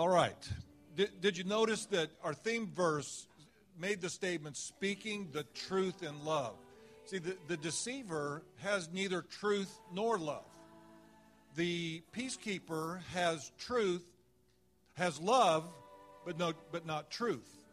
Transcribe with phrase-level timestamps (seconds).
[0.00, 0.48] All right.
[0.96, 3.26] Did, did you notice that our theme verse
[3.78, 6.54] made the statement, speaking the truth in love?
[7.04, 10.46] See, the, the deceiver has neither truth nor love.
[11.54, 14.06] The peacekeeper has truth,
[14.94, 15.68] has love,
[16.24, 17.66] but, no, but not truth.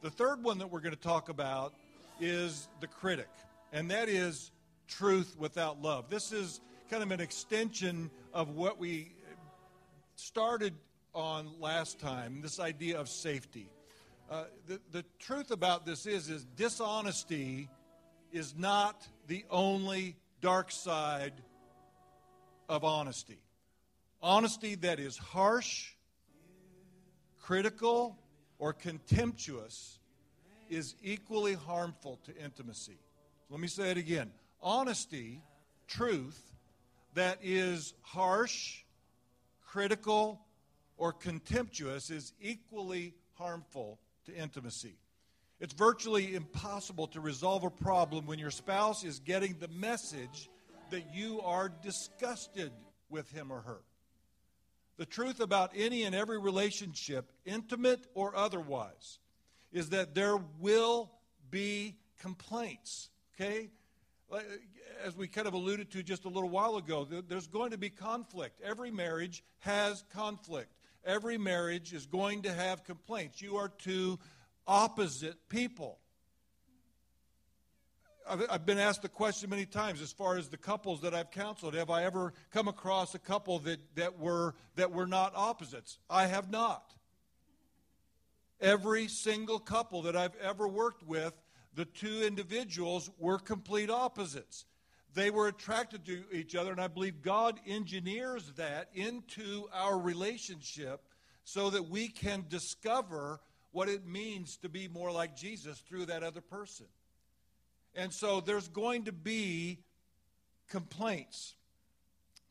[0.00, 1.74] The third one that we're going to talk about
[2.20, 3.30] is the critic,
[3.72, 4.52] and that is
[4.86, 6.08] truth without love.
[6.08, 9.10] This is kind of an extension of what we
[10.14, 10.74] started
[11.18, 13.68] on last time this idea of safety.
[14.30, 17.68] Uh, the, the truth about this is, is dishonesty
[18.30, 21.32] is not the only dark side
[22.68, 23.40] of honesty.
[24.22, 25.88] Honesty that is harsh,
[27.40, 28.16] critical,
[28.58, 29.98] or contemptuous
[30.68, 32.98] is equally harmful to intimacy.
[33.50, 34.30] Let me say it again.
[34.62, 35.40] Honesty,
[35.88, 36.40] truth,
[37.14, 38.82] that is harsh,
[39.66, 40.40] critical,
[40.98, 44.96] or contemptuous is equally harmful to intimacy.
[45.60, 50.50] It's virtually impossible to resolve a problem when your spouse is getting the message
[50.90, 52.70] that you are disgusted
[53.08, 53.80] with him or her.
[54.98, 59.18] The truth about any and every relationship, intimate or otherwise,
[59.72, 61.10] is that there will
[61.50, 63.10] be complaints.
[63.34, 63.70] Okay?
[65.04, 67.90] As we kind of alluded to just a little while ago, there's going to be
[67.90, 68.60] conflict.
[68.60, 70.70] Every marriage has conflict.
[71.08, 73.40] Every marriage is going to have complaints.
[73.40, 74.18] You are two
[74.66, 75.98] opposite people.
[78.28, 81.72] I've, been asked the question many times as far as the couples that I've counseled.
[81.72, 85.98] Have I ever come across a couple that, that, were, that were not opposites?
[86.10, 86.92] I have not.
[88.60, 91.32] Every single couple that I've ever worked with,
[91.74, 94.66] the two individuals were complete opposites.
[95.18, 101.00] They were attracted to each other, and I believe God engineers that into our relationship
[101.42, 103.40] so that we can discover
[103.72, 106.86] what it means to be more like Jesus through that other person.
[107.96, 109.80] And so there's going to be
[110.68, 111.56] complaints.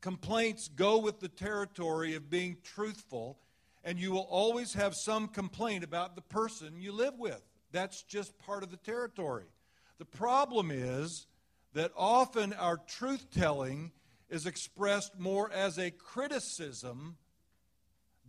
[0.00, 3.36] Complaints go with the territory of being truthful,
[3.84, 7.42] and you will always have some complaint about the person you live with.
[7.72, 9.50] That's just part of the territory.
[9.98, 11.26] The problem is
[11.74, 13.92] that often our truth telling
[14.30, 17.16] is expressed more as a criticism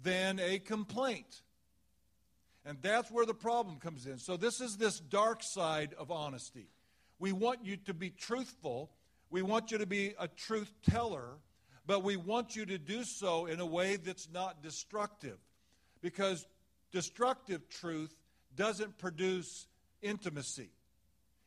[0.04, 1.42] than a complaint.
[2.66, 4.18] And that's where the problem comes in.
[4.18, 6.68] So, this is this dark side of honesty.
[7.20, 8.92] We want you to be truthful,
[9.30, 11.38] we want you to be a truth teller,
[11.86, 15.38] but we want you to do so in a way that's not destructive.
[16.02, 16.46] Because
[16.92, 18.16] destructive truth
[18.56, 19.68] doesn't produce
[20.02, 20.70] intimacy.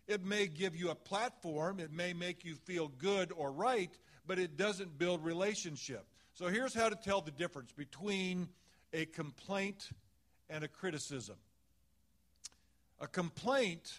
[0.09, 3.91] It may give you a platform, it may make you feel good or right,
[4.27, 6.07] but it doesn't build relationship.
[6.33, 8.49] So here's how to tell the difference between
[8.95, 9.91] a complaint
[10.49, 11.37] and a criticism.
[13.01, 13.99] A complaint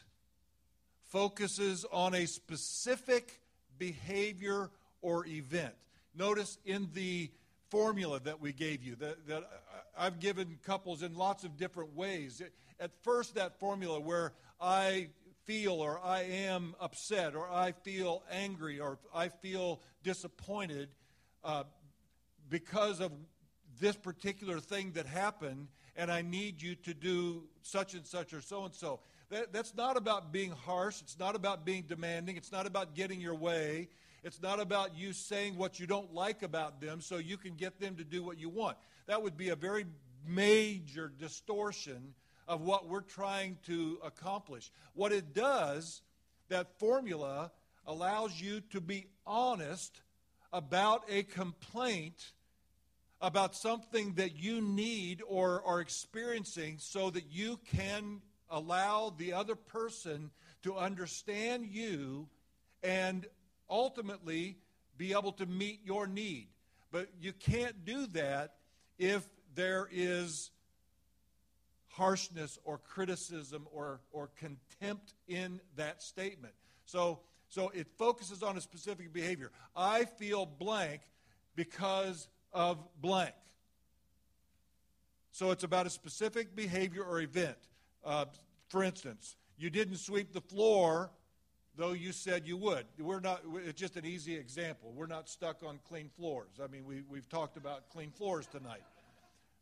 [1.10, 3.42] focuses on a specific
[3.78, 4.72] behavior
[5.02, 5.76] or event.
[6.16, 7.30] Notice in the
[7.70, 9.44] formula that we gave you that, that
[9.98, 12.42] I've given couples in lots of different ways.
[12.80, 15.10] At first, that formula where I
[15.50, 20.90] feel or I am upset or I feel angry or I feel disappointed
[21.44, 21.64] uh,
[22.52, 23.12] because of
[23.82, 28.42] this particular thing that happened, and I need you to do such and such or
[28.42, 29.00] so and so.
[29.52, 31.02] that's not about being harsh.
[31.02, 32.38] It's not about being demanding.
[32.38, 33.90] It's not about getting your way.
[34.24, 37.80] It's not about you saying what you don't like about them so you can get
[37.80, 38.78] them to do what you want.
[39.08, 39.88] That would be a very
[40.28, 42.14] major distortion
[42.50, 44.72] of what we're trying to accomplish.
[44.96, 46.02] What it does,
[46.50, 47.52] that formula
[47.86, 50.02] allows you to be honest
[50.52, 52.34] about a complaint
[53.22, 58.20] about something that you need or are experiencing so that you can
[58.50, 60.32] allow the other person
[60.64, 62.28] to understand you
[62.82, 63.28] and
[63.70, 64.58] ultimately
[64.98, 66.48] be able to meet your need.
[66.92, 68.56] But you can't do that
[68.98, 70.50] if there is
[72.00, 76.54] harshness or criticism or, or contempt in that statement.
[76.86, 77.20] So,
[77.50, 79.52] so it focuses on a specific behavior.
[79.76, 81.02] I feel blank
[81.56, 83.36] because of blank.
[85.32, 87.58] So it's about a specific behavior or event.
[88.04, 88.26] Uh,
[88.70, 91.12] for instance, you didn't sweep the floor
[91.76, 92.86] though you said you would.
[93.00, 94.92] We're not, it's just an easy example.
[94.94, 96.60] We're not stuck on clean floors.
[96.62, 98.82] I mean, we, we've talked about clean floors tonight.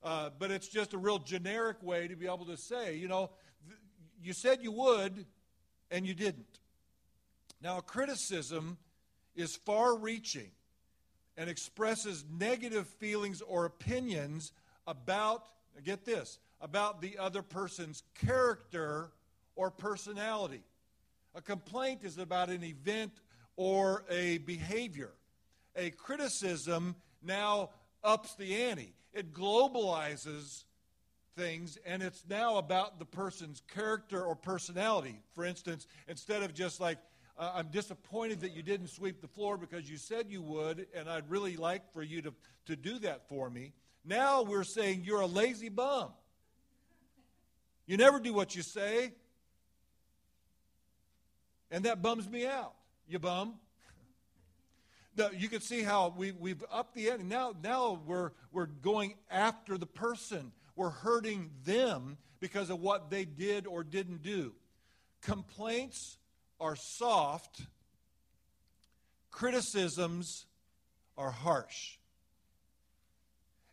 [0.04, 3.30] Uh, but it's just a real generic way to be able to say, you know,
[3.68, 3.80] th-
[4.22, 5.26] you said you would,
[5.92, 6.60] and you didn't.
[7.62, 8.78] Now, a criticism
[9.36, 10.52] is far reaching
[11.38, 14.52] and expresses negative feelings or opinions
[14.86, 15.44] about,
[15.84, 19.12] get this, about the other person's character
[19.56, 20.64] or personality.
[21.36, 23.12] A complaint is about an event
[23.56, 25.12] or a behavior.
[25.76, 27.70] A criticism now
[28.04, 28.94] ups the ante.
[29.18, 30.64] It globalizes
[31.36, 35.24] things, and it's now about the person's character or personality.
[35.34, 37.00] For instance, instead of just like,
[37.36, 41.10] uh, I'm disappointed that you didn't sweep the floor because you said you would, and
[41.10, 42.34] I'd really like for you to,
[42.68, 43.74] to do that for me.
[44.06, 46.12] Now we're saying you're a lazy bum.
[47.88, 49.14] You never do what you say.
[51.72, 52.74] And that bums me out.
[53.08, 53.56] You bum.
[55.38, 57.24] You can see how we, we've upped the ante.
[57.24, 60.52] Now, now we're, we're going after the person.
[60.76, 64.54] We're hurting them because of what they did or didn't do.
[65.22, 66.18] Complaints
[66.60, 67.62] are soft,
[69.32, 70.46] criticisms
[71.18, 71.98] are harsh.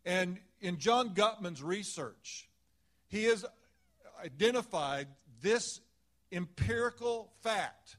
[0.04, 2.48] And in John Gottman's research,
[3.08, 3.44] he has
[4.22, 5.08] identified
[5.42, 5.80] this
[6.32, 7.96] empirical fact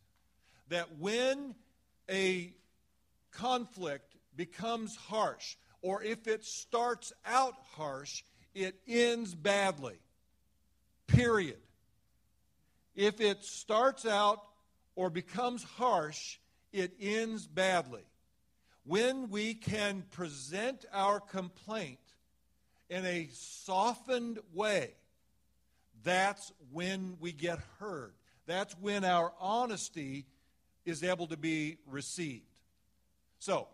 [0.70, 1.56] that when
[2.10, 2.54] a
[3.36, 8.24] conflict becomes harsh, or if it starts out harsh,
[8.54, 10.00] it ends badly.
[11.08, 11.60] Period.
[12.96, 14.42] If it starts out
[14.96, 16.38] or becomes harsh,
[16.72, 18.04] it ends badly.
[18.86, 22.00] When we can present our complaint
[22.90, 24.94] in a softened way,
[26.04, 28.14] that's when we get heard.
[28.46, 30.26] That's when our honesty
[30.86, 32.55] is able to be received.
[33.40, 33.68] So,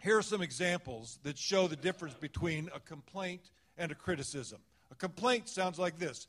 [0.00, 4.58] here are some examples that show the difference between a complaint and a criticism.
[4.90, 6.26] A complaint sounds like this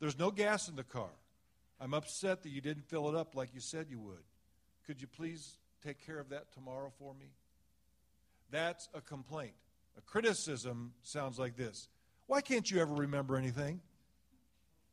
[0.00, 1.10] There's no gas in the car.
[1.80, 4.22] I'm upset that you didn't fill it up like you said you would.
[4.86, 7.30] Could you please take care of that tomorrow for me?
[8.50, 9.54] That's a complaint.
[9.96, 11.88] A criticism sounds like this
[12.26, 13.80] Why can't you ever remember anything?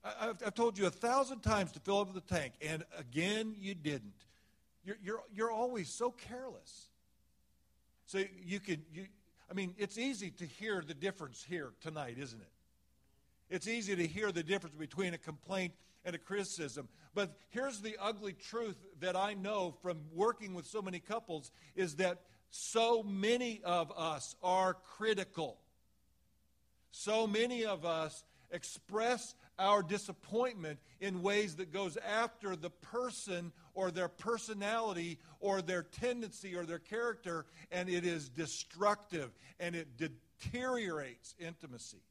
[0.04, 3.76] I've, I've, told you a thousand times to fill up the tank, and again you
[3.76, 4.14] didn't.
[4.88, 6.88] You're, you're, you're always so careless.
[8.06, 9.06] So you could, you,
[9.52, 12.48] I mean, it's easy to hear the difference here tonight, isn't it?
[13.50, 15.74] It's easy to hear the difference between a complaint
[16.06, 16.88] and a criticism.
[17.14, 21.96] But here's the ugly truth that I know from working with so many couples is
[21.96, 25.58] that so many of us are critical.
[26.92, 33.92] So many of us express our disappointment in ways that goes after the person or
[33.92, 41.36] their personality or their tendency or their character and it is destructive and it deteriorates
[41.40, 42.02] intimacy.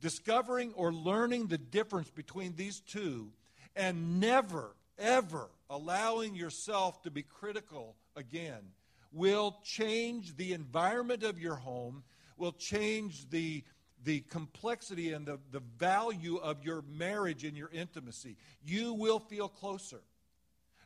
[0.00, 3.32] Discovering or learning the difference between these two
[3.76, 8.72] and never ever allowing yourself to be critical again
[9.12, 12.02] will change the environment of your home
[12.40, 13.62] will change the
[14.04, 18.36] the complexity and the, the value of your marriage and your intimacy.
[18.64, 20.00] You will feel closer.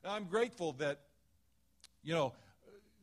[0.02, 1.00] Now, I'm grateful that,
[2.02, 2.32] you know,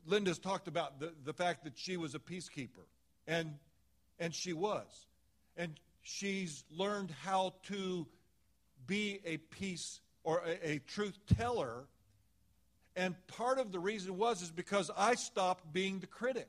[0.06, 2.86] Linda's talked about the, the fact that she was a peacekeeper,
[3.26, 3.54] and,
[4.18, 5.06] and she was.
[5.56, 8.06] And she's learned how to
[8.86, 11.84] be a peace or a, a truth teller.
[12.96, 16.48] And part of the reason was is because I stopped being the critic.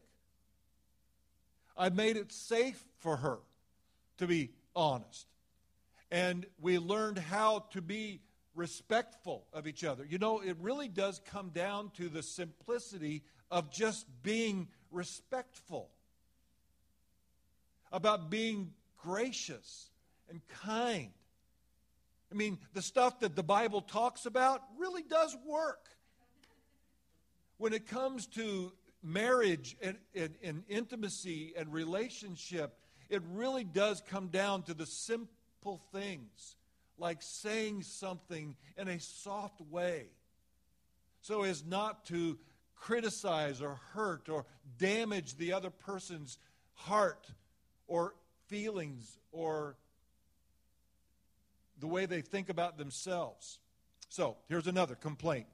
[1.78, 3.40] I made it safe for her
[4.18, 5.28] to be honest.
[6.12, 8.22] And we learned how to be
[8.56, 10.06] respectful of each other.
[10.06, 15.90] You know, it really does come down to the simplicity of just being respectful,
[17.92, 19.90] about being gracious
[20.30, 21.10] and kind.
[22.32, 25.90] I mean, the stuff that the Bible talks about really does work.
[27.58, 28.72] When it comes to
[29.04, 32.76] marriage and, and, and intimacy and relationship,
[33.14, 36.56] it really does come down to the simple things,
[36.98, 40.08] like saying something in a soft way,
[41.22, 42.38] so as not to
[42.76, 44.46] criticize or hurt or
[44.78, 46.38] damage the other person's
[46.74, 47.28] heart
[47.88, 48.14] or
[48.48, 49.78] feelings or
[51.80, 53.60] the way they think about themselves.
[54.10, 55.48] So, here's another complaint.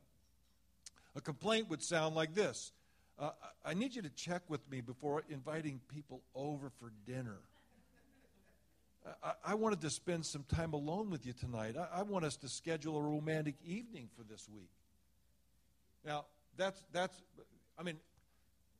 [1.16, 2.72] A complaint would sound like this
[3.20, 3.32] uh,
[3.66, 7.38] I need you to check with me before inviting people over for dinner.
[9.24, 11.76] I, I wanted to spend some time alone with you tonight.
[11.78, 14.70] I, I want us to schedule a romantic evening for this week.
[16.06, 16.26] Now,
[16.58, 17.22] that's, that's
[17.78, 17.98] I mean,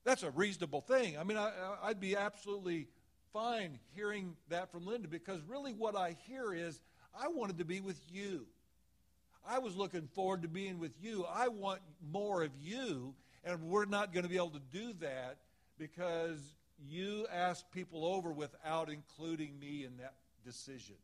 [0.06, 1.18] that's a reasonable thing.
[1.18, 1.52] I mean, I,
[1.84, 2.88] I'd be absolutely
[3.34, 6.82] fine hearing that from Linda because really what I hear is
[7.20, 8.46] I wanted to be with you.
[9.48, 11.26] I was looking forward to being with you.
[11.26, 11.82] I want
[12.12, 15.38] more of you and we're not going to be able to do that
[15.78, 16.40] because
[16.88, 20.14] you ask people over without including me in that
[20.46, 20.96] decision.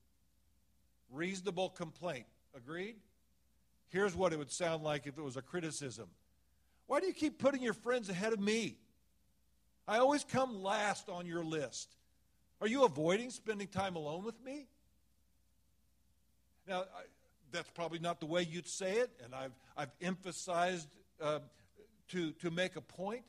[1.12, 2.26] Reasonable complaint.
[2.56, 2.96] Agreed?
[3.90, 6.08] Here's what it would sound like if it was a criticism
[6.88, 8.78] Why do you keep putting your friends ahead of me?
[9.88, 11.90] I always come last on your list.
[12.62, 14.68] Are you avoiding spending time alone with me?
[16.68, 17.04] Now, I,
[17.52, 20.88] that's probably not the way you'd say it, and I've, I've emphasized
[21.22, 21.40] uh,
[22.10, 23.24] to, to make a point.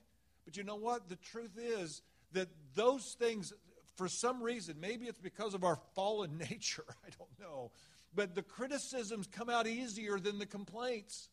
[0.44, 1.08] But you know what?
[1.08, 2.02] The truth is
[2.32, 3.52] that those things,
[3.96, 7.70] for some reason, maybe it's because of our fallen nature, I don't know,
[8.14, 11.28] but the criticisms come out easier than the complaints.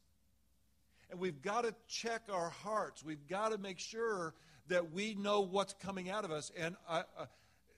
[1.10, 3.04] And we've got to check our hearts.
[3.04, 4.34] We've got to make sure
[4.68, 6.52] that we know what's coming out of us.
[6.58, 7.04] And uh,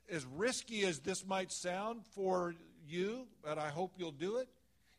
[0.10, 2.56] as risky as this might sound for
[2.88, 4.48] you, but I hope you'll do it,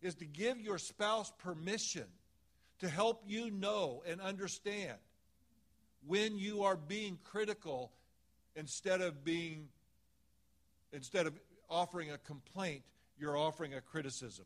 [0.03, 2.05] is to give your spouse permission
[2.81, 4.99] to help you know and understand
[6.07, 7.91] when you are being critical
[8.55, 9.69] instead of being
[10.93, 11.35] instead of
[11.69, 12.83] offering a complaint
[13.19, 14.45] you're offering a criticism.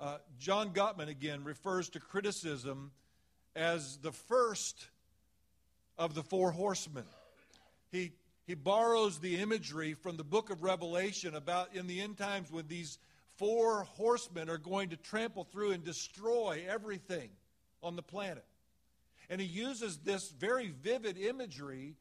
[0.00, 2.90] Uh, john gottman again refers to criticism
[3.56, 4.86] as the first
[5.98, 7.04] of the four horsemen.
[7.90, 8.12] He
[8.46, 12.66] he borrows the imagery from the book of revelation about in the end times when
[12.66, 12.98] these
[13.38, 17.30] four horsemen are going to trample through and destroy everything
[17.82, 18.44] on the planet.
[19.30, 21.94] And he uses this very vivid imagery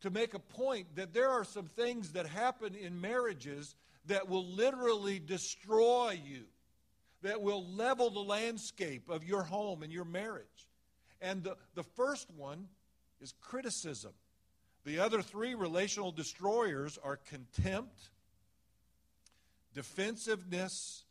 [0.00, 3.74] to make a point that there are some things that happen in marriages
[4.06, 6.44] that will literally destroy you,
[7.22, 10.68] that will level the landscape of your home and your marriage.
[11.20, 12.68] And the, the first one
[13.20, 14.12] is criticism.
[14.84, 18.10] The other three relational destroyers are contempt,
[19.74, 21.04] defensiveness,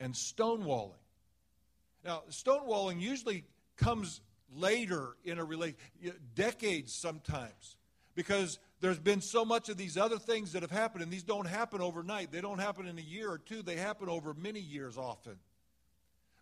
[0.00, 0.92] and stonewalling.
[2.04, 3.44] Now, stonewalling usually
[3.76, 4.20] comes
[4.54, 5.76] later in a relation,
[6.34, 7.76] decades sometimes,
[8.14, 11.46] because there's been so much of these other things that have happened, and these don't
[11.46, 12.30] happen overnight.
[12.30, 15.36] They don't happen in a year or two, they happen over many years often.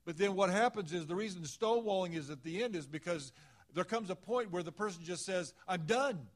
[0.04, 3.32] But then what happens is the reason stonewalling is at the end is because
[3.72, 6.26] there comes a point where the person just says, I'm done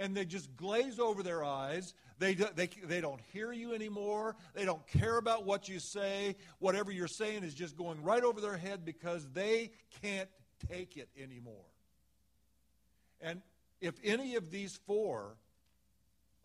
[0.00, 1.92] and they just glaze over their eyes.
[2.18, 4.34] They, they, they don't hear you anymore.
[4.54, 6.36] They don't care about what you say.
[6.58, 9.70] Whatever you're saying is just going right over their head because they
[10.02, 10.28] can't
[10.70, 11.66] take it anymore.
[13.20, 13.42] And
[13.82, 15.36] if any of these four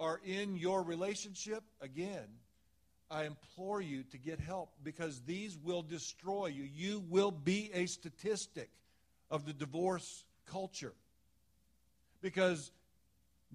[0.01, 2.27] are in your relationship, again,
[3.09, 6.63] I implore you to get help because these will destroy you.
[6.63, 8.69] You will be a statistic
[9.31, 10.93] of the divorce culture.
[12.21, 12.71] Because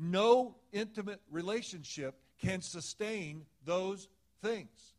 [0.01, 4.09] no intimate relationship can sustain those
[4.43, 4.95] things.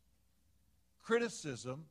[1.03, 1.86] Criticism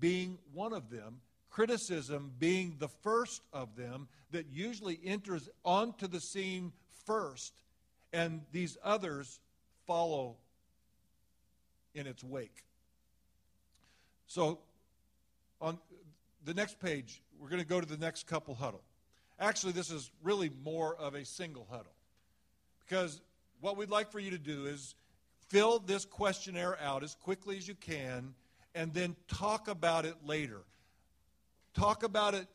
[0.00, 6.20] being one of them, criticism being the first of them that usually enters onto the
[6.20, 6.72] scene
[7.04, 7.52] first,
[8.12, 9.40] and these others
[9.86, 10.36] follow
[11.94, 12.64] in its wake.
[14.26, 14.58] So,
[15.60, 15.78] on
[16.44, 18.82] the next page, we're going to go to the next couple huddle.
[19.38, 21.92] Actually, this is really more of a single huddle.
[22.86, 23.20] Because
[23.60, 24.94] what we'd like for you to do is
[25.48, 28.34] fill this questionnaire out as quickly as you can
[28.74, 30.60] and then talk about it later.
[31.74, 32.46] Talk about it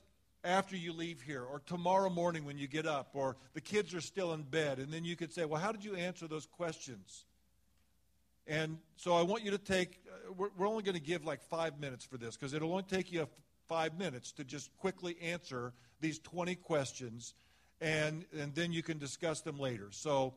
[0.43, 4.01] after you leave here or tomorrow morning when you get up or the kids are
[4.01, 4.79] still in bed.
[4.79, 7.25] And then you could say, Well, how did you answer those questions?
[8.47, 11.41] And so I want you to take, uh, we're, we're only going to give like
[11.41, 13.27] five minutes for this because it'll only take you
[13.67, 15.71] five minutes to just quickly answer
[16.01, 17.35] these 20 questions
[17.81, 19.87] and, and then you can discuss them later.
[19.91, 20.33] So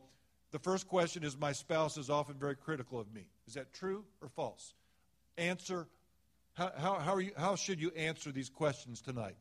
[0.51, 3.25] the first question is My spouse is often very critical of me.
[3.47, 4.73] Is that true or false?
[5.37, 5.87] Answer
[6.53, 9.35] how, how, how, you, how should you answer these questions tonight?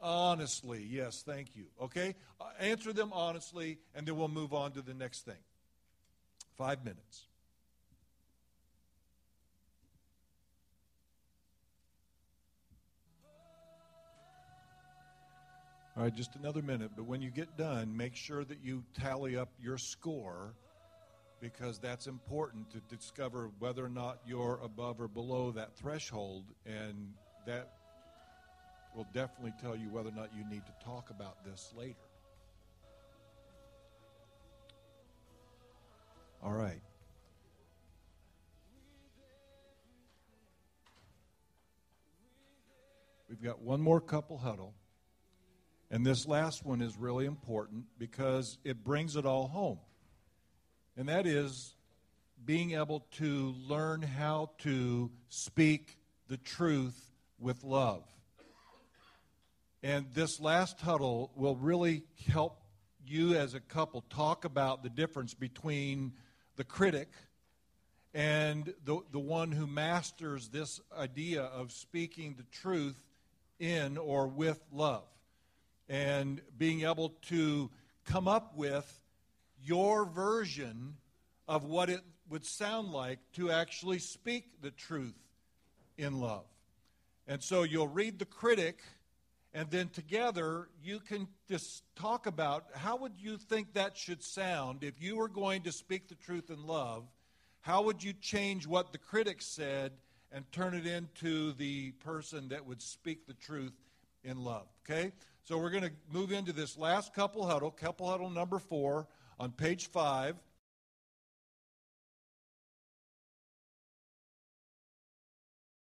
[0.00, 1.66] Honestly, yes, thank you.
[1.80, 2.14] Okay?
[2.40, 5.38] Uh, answer them honestly, and then we'll move on to the next thing.
[6.56, 7.26] Five minutes.
[15.98, 16.92] All right, just another minute.
[16.94, 20.54] But when you get done, make sure that you tally up your score
[21.40, 26.44] because that's important to discover whether or not you're above or below that threshold.
[26.64, 27.14] And
[27.46, 27.70] that
[28.94, 31.96] will definitely tell you whether or not you need to talk about this later.
[36.44, 36.80] All right.
[43.28, 44.74] We've got one more couple huddle.
[45.90, 49.78] And this last one is really important because it brings it all home.
[50.96, 51.74] And that is
[52.44, 55.96] being able to learn how to speak
[56.28, 58.04] the truth with love.
[59.82, 62.60] And this last huddle will really help
[63.06, 66.12] you as a couple talk about the difference between
[66.56, 67.08] the critic
[68.12, 73.02] and the, the one who masters this idea of speaking the truth
[73.58, 75.04] in or with love
[75.88, 77.70] and being able to
[78.04, 79.02] come up with
[79.62, 80.96] your version
[81.46, 85.14] of what it would sound like to actually speak the truth
[85.96, 86.44] in love.
[87.26, 88.80] And so you'll read the critic,
[89.52, 94.84] and then together you can just talk about how would you think that should sound
[94.84, 97.04] if you were going to speak the truth in love?
[97.60, 99.92] How would you change what the critic said
[100.32, 103.72] and turn it into the person that would speak the truth
[104.22, 104.66] in love?
[104.88, 105.12] Okay?
[105.48, 109.06] So we're going to move into this last couple huddle, couple huddle number four
[109.40, 110.36] on page five.